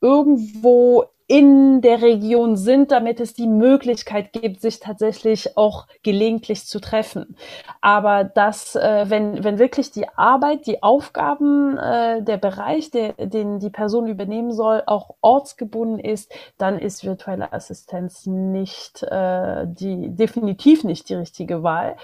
[0.00, 6.80] irgendwo in der Region sind, damit es die Möglichkeit gibt, sich tatsächlich auch gelegentlich zu
[6.80, 7.36] treffen.
[7.80, 13.58] Aber das, äh, wenn, wenn wirklich die Arbeit, die Aufgaben, äh, der Bereich, der, den
[13.60, 20.84] die Person übernehmen soll, auch ortsgebunden ist, dann ist virtuelle Assistenz nicht äh, die, definitiv
[20.84, 21.96] nicht die richtige Wahl.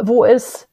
[0.00, 0.67] Wo es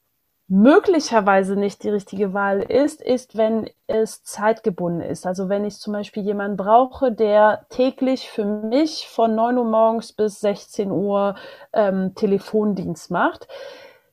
[0.47, 5.25] möglicherweise nicht die richtige Wahl ist, ist, wenn es zeitgebunden ist.
[5.25, 10.13] Also wenn ich zum Beispiel jemanden brauche, der täglich für mich von 9 Uhr morgens
[10.13, 11.35] bis 16 Uhr
[11.73, 13.47] ähm, Telefondienst macht.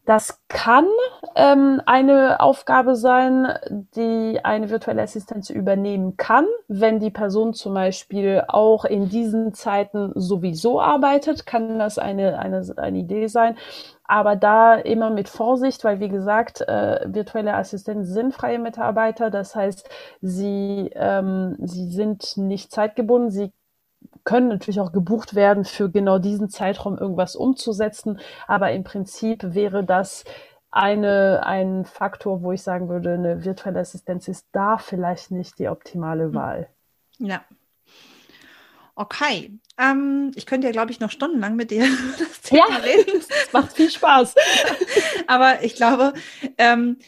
[0.05, 0.87] Das kann
[1.37, 3.47] ähm, eine Aufgabe sein,
[3.95, 10.11] die eine virtuelle Assistenz übernehmen kann, wenn die Person zum Beispiel auch in diesen Zeiten
[10.17, 13.57] sowieso arbeitet, kann das eine, eine, eine Idee sein.
[14.05, 19.55] Aber da immer mit Vorsicht, weil wie gesagt, äh, virtuelle Assistenten sind freie Mitarbeiter, das
[19.55, 19.89] heißt,
[20.21, 23.53] sie, ähm, sie sind nicht zeitgebunden, sie
[24.25, 29.85] können natürlich auch gebucht werden, für genau diesen Zeitraum irgendwas umzusetzen, aber im Prinzip wäre
[29.85, 30.25] das
[30.71, 35.69] eine, ein Faktor, wo ich sagen würde, eine virtuelle Assistenz ist da vielleicht nicht die
[35.69, 36.35] optimale hm.
[36.35, 36.69] Wahl.
[37.19, 37.43] Ja,
[38.95, 41.87] Okay, ähm, ich könnte ja, glaube ich, noch stundenlang mit dir
[42.19, 43.23] das Thema ja, reden.
[43.31, 44.35] Es macht viel Spaß.
[45.27, 46.13] Aber ich glaube,
[46.59, 46.99] ähm,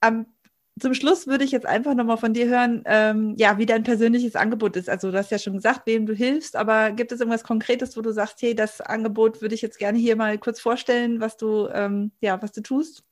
[0.00, 0.26] am,
[0.80, 4.34] zum Schluss würde ich jetzt einfach nochmal von dir hören, ähm, ja, wie dein persönliches
[4.34, 4.90] Angebot ist.
[4.90, 8.00] Also du hast ja schon gesagt, wem du hilfst, aber gibt es irgendwas Konkretes, wo
[8.00, 11.68] du sagst, hey, das Angebot würde ich jetzt gerne hier mal kurz vorstellen, was du,
[11.68, 13.04] ähm, ja, was du tust?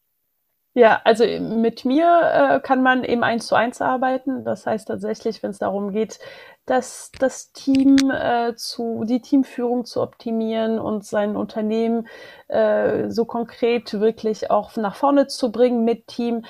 [0.74, 4.42] Ja, also mit mir äh, kann man eben eins zu eins arbeiten.
[4.44, 6.18] Das heißt tatsächlich, wenn es darum geht,
[6.64, 12.08] das, das Team äh, zu, die Teamführung zu optimieren und sein Unternehmen
[12.48, 16.44] äh, so konkret wirklich auch nach vorne zu bringen mit Team.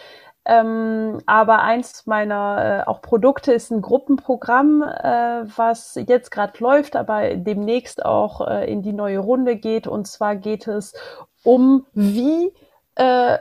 [0.45, 6.97] Ähm, aber eins meiner äh, auch Produkte ist ein Gruppenprogramm, äh, was jetzt gerade läuft,
[6.97, 9.87] aber demnächst auch äh, in die neue Runde geht.
[9.87, 10.95] Und zwar geht es
[11.45, 12.53] um, wie
[12.97, 13.39] äh,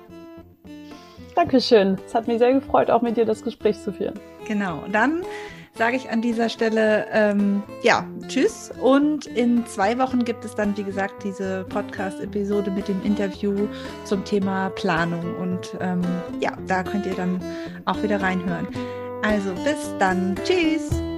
[1.35, 1.97] Dankeschön.
[2.05, 4.19] Es hat mich sehr gefreut, auch mit dir das Gespräch zu führen.
[4.47, 4.83] Genau.
[4.91, 5.23] Dann
[5.75, 8.71] sage ich an dieser Stelle ähm, ja, tschüss.
[8.81, 13.67] Und in zwei Wochen gibt es dann, wie gesagt, diese Podcast-Episode mit dem Interview
[14.05, 15.35] zum Thema Planung.
[15.37, 16.01] Und ähm,
[16.39, 17.41] ja, da könnt ihr dann
[17.85, 18.67] auch wieder reinhören.
[19.23, 20.35] Also bis dann.
[20.43, 21.12] Tschüss.